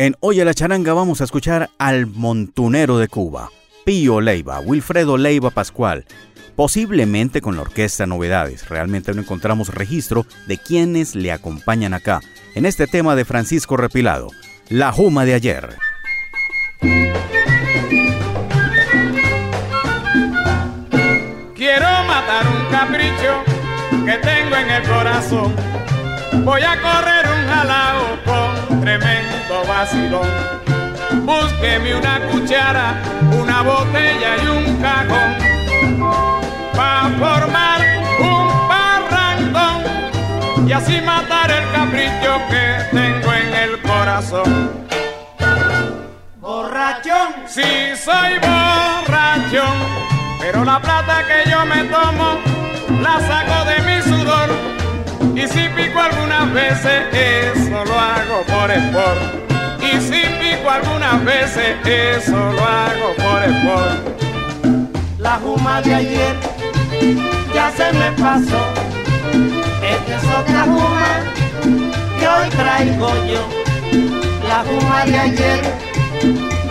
En 0.00 0.16
Oye 0.18 0.44
la 0.44 0.52
Charanga 0.52 0.94
vamos 0.94 1.20
a 1.20 1.24
escuchar 1.24 1.70
al 1.78 2.08
montunero 2.08 2.98
de 2.98 3.06
Cuba, 3.06 3.52
Pío 3.84 4.20
Leiva, 4.20 4.58
Wilfredo 4.58 5.16
Leiva 5.16 5.50
Pascual, 5.50 6.06
posiblemente 6.56 7.40
con 7.40 7.54
la 7.54 7.62
orquesta 7.62 8.04
Novedades. 8.04 8.68
Realmente 8.68 9.14
no 9.14 9.20
encontramos 9.20 9.72
registro 9.72 10.26
de 10.48 10.58
quienes 10.58 11.14
le 11.14 11.30
acompañan 11.30 11.94
acá, 11.94 12.20
en 12.56 12.66
este 12.66 12.88
tema 12.88 13.14
de 13.14 13.24
Francisco 13.24 13.76
Repilado, 13.76 14.30
La 14.70 14.90
Juma 14.90 15.24
de 15.24 15.34
ayer. 15.34 15.76
Capricho 22.84 23.32
que 24.04 24.12
tengo 24.18 24.56
en 24.56 24.70
el 24.70 24.82
corazón. 24.82 25.54
Voy 26.44 26.62
a 26.62 26.78
correr 26.80 27.26
un 27.34 27.42
jalao 27.48 28.02
con 28.26 28.80
tremendo 28.80 29.64
vacilón. 29.66 30.28
Búsqueme 31.24 31.94
una 31.94 32.20
cuchara, 32.28 32.94
una 33.40 33.62
botella 33.62 34.36
y 34.42 34.46
un 34.48 34.82
cajón. 34.82 35.30
Pa' 36.76 37.08
formar 37.18 37.80
un 38.18 38.48
parrandón 38.68 39.82
y 40.68 40.72
así 40.72 41.00
matar 41.00 41.50
el 41.50 41.64
capricho 41.72 42.32
que 42.50 42.64
tengo 42.98 43.32
en 43.32 43.54
el 43.64 43.80
corazón. 43.80 44.70
Borrachón, 46.40 47.32
Sí, 47.46 47.62
soy 48.04 48.32
borrachón, 48.40 49.76
pero 50.40 50.64
la 50.64 50.80
plata 50.80 51.22
que 51.26 51.48
yo 51.50 51.64
me 51.64 51.84
tomo 51.84 52.38
la 53.04 53.20
saco 53.28 53.58
de 53.70 53.76
mi 53.86 54.02
sudor. 54.02 54.48
Y 55.36 55.46
si 55.46 55.68
pico 55.76 56.00
algunas 56.00 56.52
veces, 56.52 56.96
eso 57.12 57.84
lo 57.84 57.96
hago 58.12 58.36
por 58.52 58.70
sport. 58.70 59.20
Y 59.80 60.00
si 60.00 60.22
pico 60.40 60.70
algunas 60.70 61.24
veces, 61.24 61.76
eso 61.84 62.36
lo 62.56 62.64
hago 62.64 63.08
por 63.24 63.40
sport. 63.54 63.98
la 65.18 65.34
juma 65.36 65.80
de 65.82 65.94
ayer 65.94 66.34
ya 67.54 67.70
se 67.78 67.92
me 68.00 68.10
pasó. 68.12 68.62
Esta 69.92 70.16
es 70.18 70.24
otra 70.40 70.62
juma 70.64 71.10
que 72.18 72.26
hoy 72.28 72.48
traigo 72.60 73.08
yo. 73.32 73.42
La 74.48 74.58
juma 74.68 75.04
de 75.04 75.18
ayer 75.18 75.60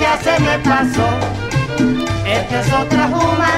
ya 0.01 0.13
se 0.25 0.39
me 0.45 0.57
pasó. 0.59 1.07
Esta 2.25 2.59
es 2.61 2.73
otra 2.73 3.07
juma 3.07 3.51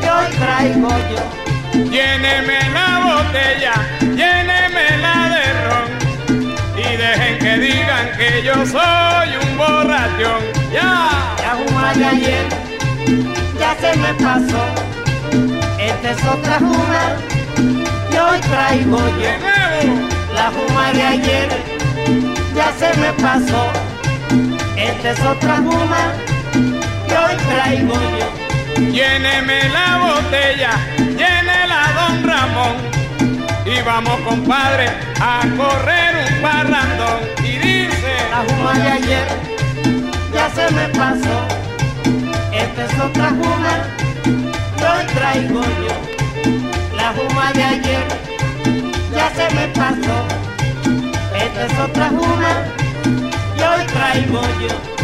que 0.00 0.08
hoy 0.16 0.30
traigo 0.38 0.88
yo. 1.12 1.43
Lléneme 1.74 2.58
la 2.72 3.00
botella, 3.04 3.74
llénemela 4.00 5.14
de 5.34 5.46
ron. 5.64 5.88
Y 6.78 6.96
dejen 6.96 7.38
que 7.38 7.58
digan 7.58 8.06
que 8.16 8.42
yo 8.44 8.54
soy 8.64 9.28
un 9.42 9.58
borrachón. 9.58 10.42
¡Ya! 10.72 11.34
La 11.42 11.56
juma 11.58 11.92
de 11.94 12.04
ayer 12.04 12.46
ya 13.58 13.74
se 13.80 13.98
me 13.98 14.14
pasó. 14.14 14.64
Esta 15.78 16.10
es 16.12 16.24
otra 16.24 16.58
juma 16.58 17.16
que 18.10 18.20
hoy 18.20 18.40
traigo 18.40 19.02
¡De 19.02 19.22
yo. 19.22 19.94
La 20.34 20.50
juma 20.50 20.92
de 20.92 21.02
ayer 21.02 21.48
ya 22.54 22.72
se 22.78 22.96
me 23.00 23.12
pasó. 23.14 23.72
Esta 24.76 25.10
es 25.10 25.20
otra 25.20 25.56
juma 25.56 26.12
que 27.08 27.16
hoy 27.16 27.36
traigo 27.48 27.94
yo. 27.94 28.44
Lléneme 28.92 29.68
la 29.68 29.98
botella, 29.98 30.70
Ramón. 32.24 32.76
Y 33.64 33.80
vamos 33.82 34.18
compadre 34.20 34.88
a 35.20 35.40
correr 35.56 36.26
un 36.26 36.42
parrandón. 36.42 37.20
Y 37.44 37.58
dice, 37.58 38.12
La 38.30 38.44
juma 38.48 38.72
de 38.74 38.88
ayer 38.90 39.26
ya 40.32 40.50
se 40.50 40.74
me 40.74 40.88
pasó. 40.88 41.38
Esta 42.52 42.84
es 42.84 43.00
otra 43.00 43.30
juma 43.30 43.74
hoy 44.84 45.06
traigo 45.14 45.60
yo. 45.62 46.96
La 46.96 47.12
juma 47.12 47.52
de 47.52 47.62
ayer 47.62 48.06
ya 49.14 49.30
se 49.34 49.54
me 49.54 49.68
pasó. 49.68 50.16
Esta 51.34 51.66
es 51.66 51.78
otra 51.78 52.08
juma 52.08 52.84
hoy 53.66 53.86
traigo 53.86 54.40
yo. 54.60 55.03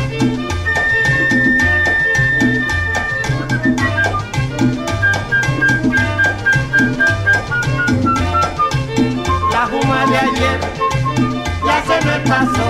De 10.11 10.19
ayer 10.19 10.59
ya 11.65 11.83
se 11.87 11.97
me 12.07 12.19
pasó. 12.29 12.69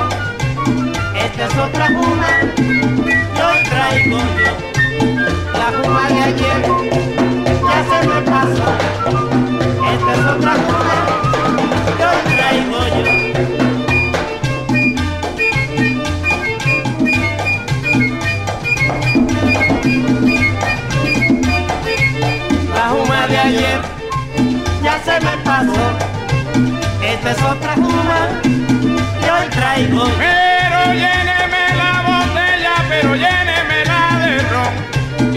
Esta 1.15 1.45
es 1.47 1.57
otra 1.57 1.87
juma 1.89 2.33
hoy 3.47 3.63
traigo 3.65 4.19
yo. 4.19 4.53
La 5.55 5.69
juma 5.77 6.09
de 6.09 6.21
ayer 6.21 6.63
ya 7.69 7.79
se 7.91 7.99
me 8.09 8.21
pasó. 8.23 8.69
Esta 9.93 10.13
es 10.13 10.25
otra 10.35 10.53
juma 10.65 10.97
hoy 12.09 12.21
traigo 12.37 12.81
yo. 12.97 13.05
La 22.75 22.85
juma 22.91 23.21
de 23.29 23.39
ayer 23.39 23.81
ya 24.83 24.95
se 25.05 25.15
me 25.25 25.35
pasó. 25.43 25.90
Esta 27.31 27.43
es 27.43 27.57
otra 27.57 27.75
juma 27.77 28.29
juma, 28.43 29.01
yo 29.25 29.51
traigo. 29.51 30.05
Pero 30.19 30.93
lléneme 30.95 31.65
la 31.77 31.93
botella, 32.09 32.75
pero 32.89 33.15
llénemela 33.15 34.01
de 34.25 34.35
ron. 34.51 34.75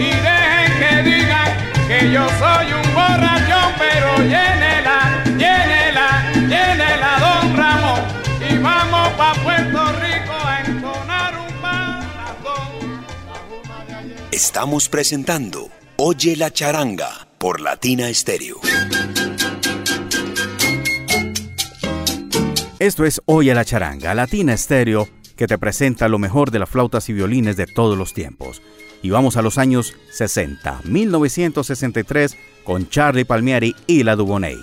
Y 0.00 0.10
dejen 0.26 0.70
que 0.80 0.90
digan 1.08 1.50
que 1.86 2.10
yo 2.10 2.26
soy 2.40 2.72
un 2.72 2.94
borrachón, 2.94 3.72
pero 3.78 4.16
llénela, 4.18 5.22
llénela, 5.38 6.08
llénela, 6.34 7.10
don 7.20 7.56
Ramón. 7.56 8.00
Y 8.50 8.56
vamos 8.58 9.12
pa' 9.12 9.34
Puerto 9.44 9.92
Rico 9.92 10.34
a 10.44 10.60
entonar 10.66 11.32
un 11.38 11.60
maratón. 11.60 13.06
Estamos 14.32 14.88
presentando 14.88 15.70
Oye 15.96 16.34
la 16.34 16.50
charanga 16.50 17.28
por 17.38 17.60
Latina 17.60 18.12
Stereo. 18.12 18.60
Esto 22.84 23.06
es 23.06 23.22
Hoy 23.24 23.48
a 23.48 23.54
la 23.54 23.64
Charanga, 23.64 24.12
Latina 24.12 24.52
Estéreo, 24.52 25.08
que 25.36 25.46
te 25.46 25.56
presenta 25.56 26.06
lo 26.06 26.18
mejor 26.18 26.50
de 26.50 26.58
las 26.58 26.68
flautas 26.68 27.08
y 27.08 27.14
violines 27.14 27.56
de 27.56 27.66
todos 27.66 27.96
los 27.96 28.12
tiempos. 28.12 28.60
Y 29.00 29.08
vamos 29.08 29.38
a 29.38 29.42
los 29.42 29.56
años 29.56 29.94
60, 30.10 30.82
1963, 30.84 32.36
con 32.62 32.90
Charlie 32.90 33.24
Palmieri 33.24 33.74
y 33.86 34.02
la 34.02 34.16
Dubonnet. 34.16 34.58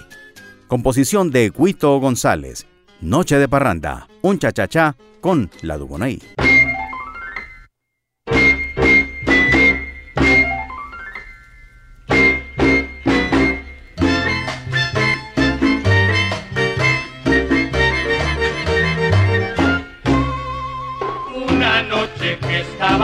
Composición 0.67 1.31
de 1.31 1.49
Guito 1.49 1.97
González, 1.99 2.67
Noche 3.01 3.39
de 3.39 3.49
Parranda, 3.49 4.07
un 4.21 4.37
cha-cha-cha 4.37 4.95
con 5.19 5.49
la 5.63 5.79
Dubonnet. 5.79 6.21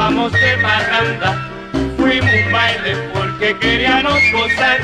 De 0.07 0.57
parranda, 0.61 1.49
fuimos 1.97 2.31
un 2.31 2.51
baile 2.53 2.95
porque 3.13 3.57
queríamos 3.59 4.17
gozar. 4.31 4.79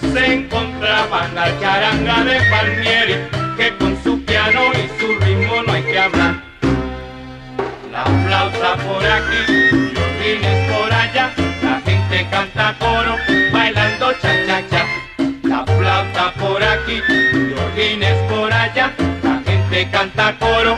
Se 0.00 0.32
encontraba 0.32 1.28
la 1.32 1.60
charanga 1.60 2.24
de 2.24 2.40
Palmieri, 2.50 3.14
que 3.56 3.76
con 3.76 3.96
su 4.02 4.20
piano 4.24 4.60
y 4.74 5.00
su 5.00 5.16
ritmo 5.20 5.62
no 5.64 5.72
hay 5.72 5.82
que 5.84 5.98
hablar. 6.00 6.42
La 7.92 8.04
flauta 8.04 8.74
por 8.82 9.06
aquí, 9.06 9.52
violines 9.94 10.72
por 10.72 10.92
allá, 10.92 11.30
la 11.62 11.80
gente 11.86 12.26
canta 12.28 12.74
coro, 12.80 13.14
bailando 13.52 14.12
cha-cha-cha. 14.14 14.86
La 15.44 15.64
flauta 15.64 16.32
por 16.34 16.60
aquí, 16.60 17.00
violines 17.08 18.16
por 18.28 18.52
allá, 18.52 18.92
la 19.22 19.40
gente 19.46 19.88
canta 19.92 20.34
coro, 20.40 20.76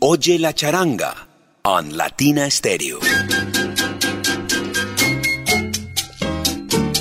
Oye 0.00 0.38
la 0.38 0.52
charanga 0.52 1.28
on 1.62 1.96
Latina 1.96 2.50
Stereo. 2.50 2.98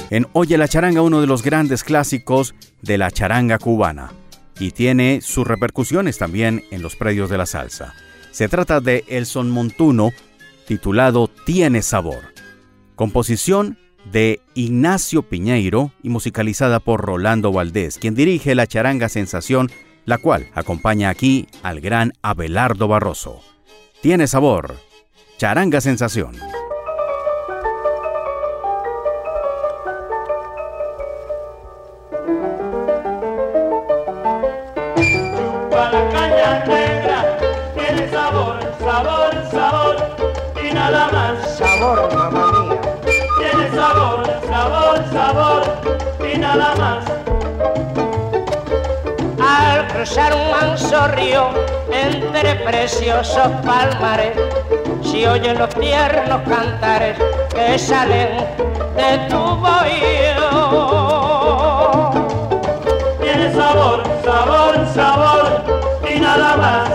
En 0.09 0.27
Oye 0.33 0.57
la 0.57 0.67
Charanga, 0.67 1.01
uno 1.01 1.21
de 1.21 1.27
los 1.27 1.41
grandes 1.41 1.83
clásicos 1.83 2.53
de 2.81 2.97
la 2.97 3.11
charanga 3.11 3.57
cubana, 3.57 4.11
y 4.59 4.71
tiene 4.71 5.21
sus 5.21 5.47
repercusiones 5.47 6.17
también 6.17 6.63
en 6.71 6.81
los 6.81 6.95
predios 6.95 7.29
de 7.29 7.37
la 7.37 7.45
salsa. 7.45 7.93
Se 8.31 8.47
trata 8.47 8.81
de 8.81 9.03
El 9.07 9.25
Son 9.25 9.49
Montuno, 9.49 10.11
titulado 10.67 11.29
Tiene 11.29 11.81
Sabor, 11.81 12.33
composición 12.95 13.77
de 14.11 14.41
Ignacio 14.53 15.23
Piñeiro 15.23 15.91
y 16.03 16.09
musicalizada 16.09 16.79
por 16.79 17.01
Rolando 17.01 17.51
Valdés, 17.51 17.97
quien 17.97 18.15
dirige 18.15 18.55
la 18.55 18.67
charanga 18.67 19.09
Sensación, 19.09 19.71
la 20.07 20.17
cual 20.17 20.47
acompaña 20.55 21.09
aquí 21.09 21.47
al 21.63 21.81
gran 21.81 22.13
Abelardo 22.21 22.87
Barroso. 22.87 23.41
Tiene 24.01 24.25
Sabor, 24.25 24.77
Charanga 25.37 25.81
Sensación. 25.81 26.33
Chupa 34.95 35.91
la 35.91 36.09
caña 36.09 36.65
negra, 36.65 37.37
tiene 37.75 38.09
sabor, 38.09 38.59
sabor, 38.79 39.51
sabor 39.51 39.95
y 40.63 40.73
nada 40.73 41.11
más. 41.11 41.57
Sabor, 41.57 42.15
mamá 42.15 42.51
mía. 42.53 42.81
Tiene 43.37 43.69
sabor, 43.75 44.25
sabor, 44.47 45.05
sabor 45.11 45.63
y 46.33 46.37
nada 46.37 46.75
más. 46.77 47.16
Cruzar 49.97 50.31
un 50.35 50.51
manso 50.51 51.07
río 51.07 51.49
entre 51.91 52.53
preciosos 52.57 53.49
palmares, 53.65 54.37
si 55.01 55.25
oyen 55.25 55.57
los 55.57 55.69
tiernos 55.69 56.39
cantares 56.47 57.17
que 57.49 57.79
salen 57.79 58.37
de 58.95 59.17
tu 59.27 59.39
bohío 59.39 60.51
tiene 63.19 63.51
sabor, 63.51 64.03
sabor, 64.23 64.87
sabor 64.93 65.63
y 66.07 66.19
nada 66.19 66.57
más. 66.57 66.89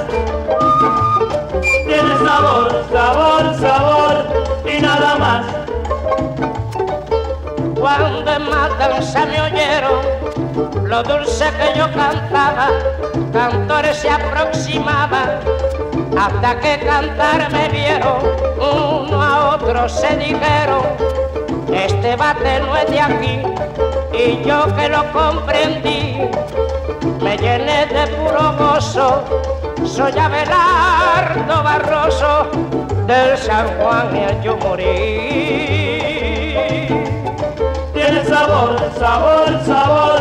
Tiene 1.61 2.17
sabor, 2.25 2.85
sabor, 2.93 3.55
sabor 3.61 3.72
Cuando 7.99 8.33
en 8.33 8.49
matanza 8.49 9.27
me 9.27 9.39
oyeron 9.39 10.01
lo 10.89 11.03
dulce 11.03 11.45
que 11.45 11.79
yo 11.79 11.93
cantaba, 11.93 12.69
cantores 13.33 13.99
se 13.99 14.09
aproximaban 14.09 15.41
hasta 16.19 16.59
que 16.61 16.79
cantar 16.87 17.53
me 17.53 17.69
vieron, 17.69 18.19
uno 18.57 19.23
a 19.23 19.57
otro 19.57 19.89
se 19.91 20.17
dijeron, 20.17 20.83
este 21.71 22.17
bate 22.17 22.61
no 22.61 22.77
es 22.77 22.91
de 22.91 23.01
aquí, 23.01 23.43
y 24.13 24.43
yo 24.43 24.75
que 24.75 24.89
lo 24.89 25.13
comprendí, 25.13 26.17
me 27.23 27.37
llené 27.37 27.87
de 27.87 28.07
puro 28.17 28.55
gozo, 28.57 29.23
Soy 29.85 30.19
Abelardo 30.19 31.63
Barroso 31.63 32.47
del 33.07 33.37
San 33.37 33.69
Juan 33.79 34.17
y 34.17 34.45
yo 34.45 34.57
morí. 34.57 36.02
Sabor, 38.29 38.77
sabor, 38.99 39.61
sabor 39.67 40.21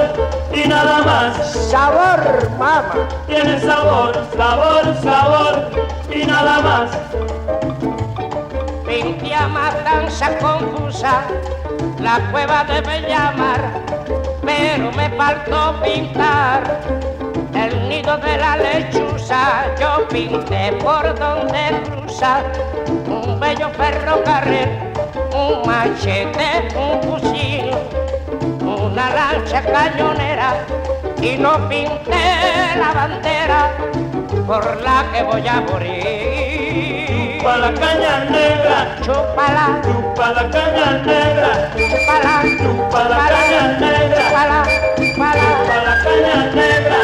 y 0.53 0.67
nada 0.67 0.99
más. 1.03 1.53
Sabor, 1.69 2.49
mamá. 2.57 2.93
Tiene 3.27 3.59
sabor, 3.59 4.13
sabor, 4.35 4.95
sabor 5.01 5.71
y 6.13 6.25
nada 6.25 6.61
más. 6.61 6.91
Pintia 8.85 9.47
matanza 9.47 10.37
confusa, 10.39 11.23
la 11.99 12.19
cueva 12.31 12.65
debe 12.65 13.01
llamar, 13.07 13.71
pero 14.45 14.91
me 14.91 15.09
faltó 15.11 15.81
pintar 15.81 16.81
el 17.53 17.89
nido 17.89 18.17
de 18.17 18.37
la 18.37 18.57
lechuza. 18.57 19.63
Yo 19.79 20.07
pinté 20.09 20.73
por 20.83 21.17
donde 21.17 21.81
cruza 21.85 22.43
un 23.07 23.39
bello 23.39 23.69
ferrocarril, 23.69 24.90
un 25.33 25.61
machete, 25.65 26.67
un 26.75 27.01
fusil, 27.03 27.71
una 28.61 29.13
lancha 29.13 29.61
cañonera 29.61 30.65
y 31.21 31.37
no 31.37 31.69
pinté 31.69 32.75
la 32.77 32.93
bandera 32.93 33.71
por 34.45 34.81
la 34.81 35.05
que 35.11 35.23
voy 35.23 35.47
a 35.47 35.61
morir. 35.61 37.37
Chupa 37.37 37.57
la 37.57 37.73
caña 37.73 38.25
negra, 38.29 38.97
chúpala, 39.01 39.81
chupa 39.83 40.31
la 40.31 40.49
caña 40.49 40.91
negra, 41.03 41.71
chúpala, 41.75 42.43
chupa 42.59 43.09
la 43.09 43.17
caña 43.29 43.63
negra, 43.79 44.17
chúpala, 44.17 44.59
chúpala, 44.97 45.47
la 45.85 45.93
caña 46.03 46.37
negra. 46.53 47.01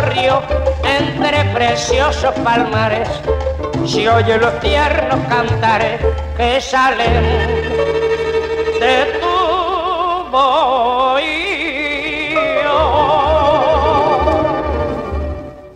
Río 0.00 0.42
entre 0.84 1.44
preciosos 1.52 2.34
palmares, 2.44 3.08
si 3.86 4.06
oye 4.06 4.38
los 4.38 4.58
tiernos 4.60 5.20
cantares 5.28 6.00
que 6.36 6.60
salen 6.60 7.24
de 8.80 9.18
tu 9.20 10.30
bohío. 10.30 11.20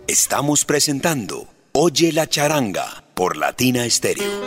Estamos 0.07 0.65
presentando 0.65 1.47
Oye 1.77 2.13
la 2.13 2.25
charanga 2.25 3.03
por 3.15 3.35
Latina 3.35 3.83
Stereo. 3.89 4.44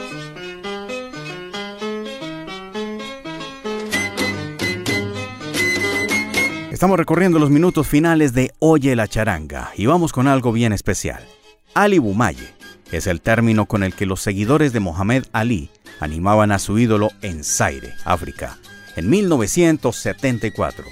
Estamos 6.78 6.96
recorriendo 6.96 7.40
los 7.40 7.50
minutos 7.50 7.88
finales 7.88 8.34
de 8.34 8.52
Oye 8.60 8.94
la 8.94 9.08
charanga 9.08 9.72
y 9.76 9.86
vamos 9.86 10.12
con 10.12 10.28
algo 10.28 10.52
bien 10.52 10.72
especial. 10.72 11.26
Ali 11.74 11.98
Bumaye 11.98 12.54
es 12.92 13.08
el 13.08 13.20
término 13.20 13.66
con 13.66 13.82
el 13.82 13.94
que 13.94 14.06
los 14.06 14.20
seguidores 14.20 14.72
de 14.72 14.78
Mohamed 14.78 15.24
Ali 15.32 15.70
animaban 15.98 16.52
a 16.52 16.60
su 16.60 16.78
ídolo 16.78 17.10
en 17.20 17.42
Zaire, 17.42 17.94
África, 18.04 18.58
en 18.94 19.10
1974. 19.10 20.84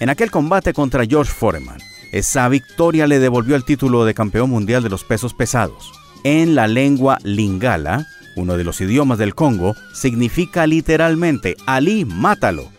En 0.00 0.08
aquel 0.08 0.30
combate 0.30 0.72
contra 0.72 1.04
George 1.04 1.30
Foreman, 1.30 1.76
esa 2.10 2.48
victoria 2.48 3.06
le 3.06 3.18
devolvió 3.18 3.54
el 3.54 3.66
título 3.66 4.06
de 4.06 4.14
campeón 4.14 4.48
mundial 4.48 4.82
de 4.82 4.88
los 4.88 5.04
pesos 5.04 5.34
pesados. 5.34 5.92
En 6.24 6.54
la 6.54 6.68
lengua 6.68 7.18
lingala, 7.22 8.06
uno 8.34 8.56
de 8.56 8.64
los 8.64 8.80
idiomas 8.80 9.18
del 9.18 9.34
Congo, 9.34 9.74
significa 9.92 10.66
literalmente 10.66 11.54
Ali, 11.66 12.06
mátalo. 12.06 12.77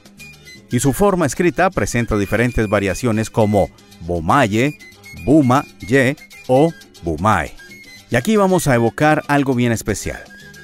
Y 0.71 0.79
su 0.79 0.93
forma 0.93 1.25
escrita 1.25 1.69
presenta 1.69 2.17
diferentes 2.17 2.67
variaciones 2.67 3.29
como 3.29 3.69
Bomaye, 4.01 4.77
Buma, 5.25 5.65
Ye 5.79 6.15
o 6.47 6.71
Bumae. 7.03 7.53
Y 8.11 8.15
aquí 8.15 8.35
vamos 8.35 8.67
a 8.67 8.75
evocar 8.75 9.23
algo 9.27 9.55
bien 9.55 9.71
especial. 9.71 10.19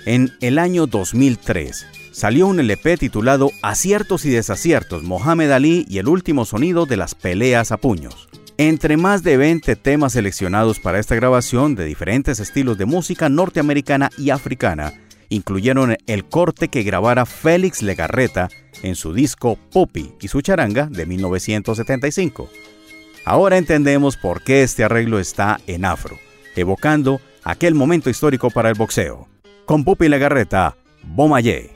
En 0.05 0.31
el 0.41 0.59
año 0.59 0.85
2003 0.87 1.85
salió 2.11 2.47
un 2.47 2.59
LP 2.59 2.97
titulado 2.97 3.51
Aciertos 3.61 4.25
y 4.25 4.29
desaciertos, 4.29 5.03
Mohamed 5.03 5.51
Ali 5.51 5.85
y 5.89 5.97
el 5.97 6.07
último 6.07 6.45
sonido 6.45 6.85
de 6.85 6.97
las 6.97 7.15
peleas 7.15 7.71
a 7.71 7.77
puños. 7.77 8.29
Entre 8.57 8.95
más 8.95 9.21
de 9.23 9.35
20 9.35 9.75
temas 9.75 10.13
seleccionados 10.13 10.79
para 10.79 10.99
esta 10.99 11.15
grabación 11.15 11.75
de 11.75 11.83
diferentes 11.83 12.39
estilos 12.39 12.77
de 12.77 12.85
música 12.85 13.27
norteamericana 13.27 14.09
y 14.17 14.29
africana, 14.29 14.93
incluyeron 15.29 15.97
el 16.07 16.25
corte 16.25 16.67
que 16.67 16.83
grabara 16.83 17.25
Félix 17.25 17.81
Legarreta 17.81 18.49
en 18.83 18.95
su 18.95 19.13
disco 19.13 19.57
Poppy 19.71 20.13
y 20.21 20.27
su 20.27 20.41
charanga 20.41 20.87
de 20.87 21.05
1975. 21.05 22.49
Ahora 23.25 23.57
entendemos 23.57 24.17
por 24.17 24.43
qué 24.43 24.63
este 24.63 24.83
arreglo 24.83 25.19
está 25.19 25.59
en 25.67 25.85
afro, 25.85 26.17
evocando 26.55 27.19
aquel 27.43 27.73
momento 27.75 28.09
histórico 28.09 28.49
para 28.49 28.69
el 28.69 28.75
boxeo. 28.75 29.27
Con 29.65 29.83
Pupi 29.83 30.07
Legarreta, 30.09 30.77
Bomayé. 31.03 31.74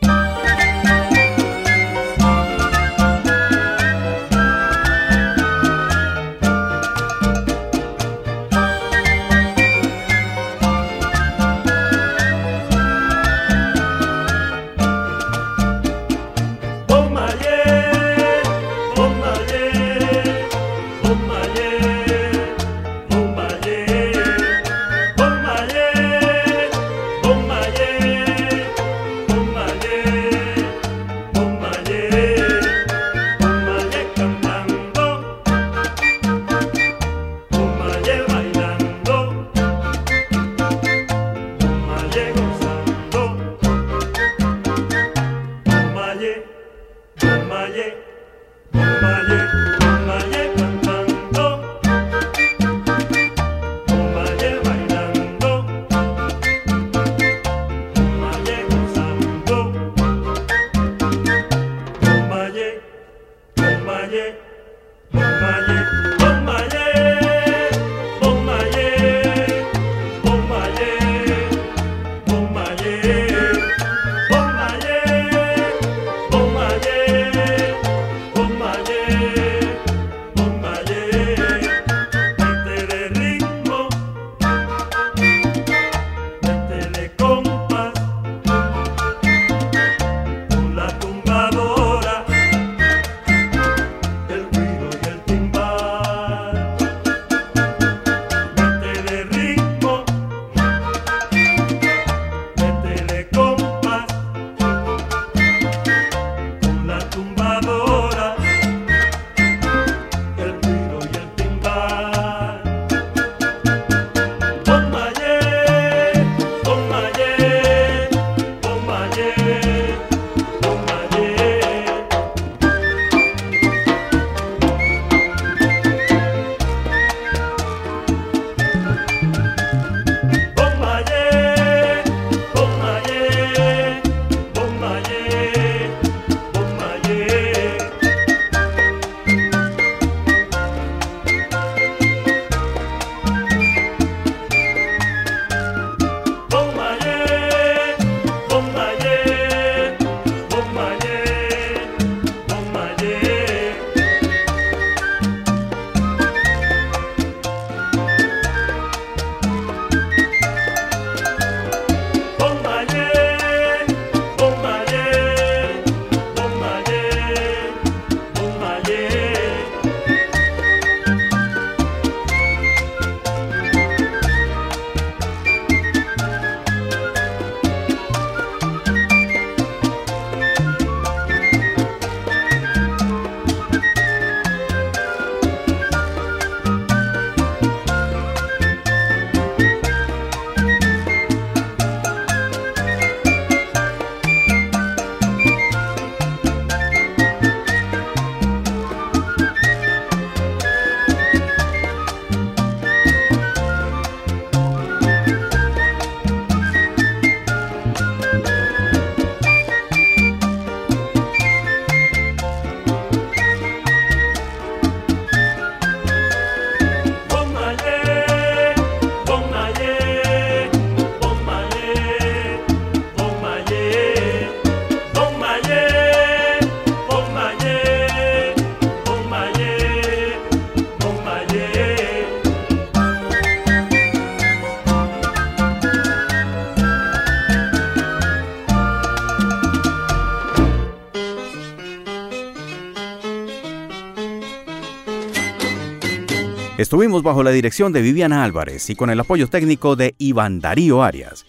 Estuvimos 246.90 247.22
bajo 247.22 247.44
la 247.44 247.52
dirección 247.52 247.94
de 247.94 248.02
Viviana 248.02 248.44
Álvarez 248.44 248.90
y 248.90 248.96
con 248.96 249.12
el 249.12 249.20
apoyo 249.20 249.48
técnico 249.48 249.96
de 249.96 250.16
Iván 250.18 250.60
Darío 250.60 251.04
Arias. 251.04 251.46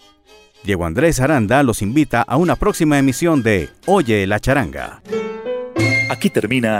Diego 0.63 0.85
Andrés 0.85 1.19
Aranda 1.19 1.63
los 1.63 1.81
invita 1.81 2.21
a 2.21 2.37
una 2.37 2.55
próxima 2.55 2.99
emisión 2.99 3.41
de 3.41 3.71
Oye 3.87 4.27
la 4.27 4.39
charanga. 4.39 5.01
Aquí 6.11 6.29
termina 6.29 6.77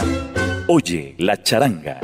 Oye 0.67 1.15
la 1.17 1.41
charanga. 1.41 2.01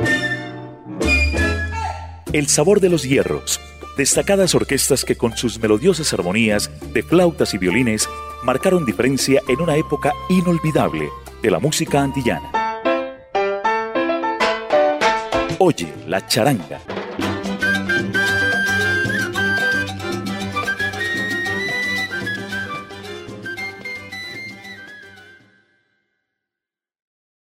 El 2.32 2.48
sabor 2.48 2.80
de 2.80 2.88
los 2.88 3.04
hierros. 3.04 3.60
Destacadas 3.96 4.56
orquestas 4.56 5.04
que 5.04 5.14
con 5.14 5.36
sus 5.36 5.60
melodiosas 5.60 6.12
armonías 6.12 6.72
de 6.92 7.04
flautas 7.04 7.54
y 7.54 7.58
violines 7.58 8.08
marcaron 8.42 8.84
diferencia 8.84 9.42
en 9.46 9.60
una 9.60 9.76
época 9.76 10.12
inolvidable 10.28 11.08
de 11.40 11.50
la 11.52 11.60
música 11.60 12.02
antillana. 12.02 12.67
Oye 15.60 15.88
la 16.06 16.20
charanga 16.20 16.78